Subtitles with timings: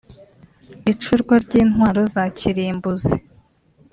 [0.91, 3.15] icurwa ry’intwaro za kirimbuzi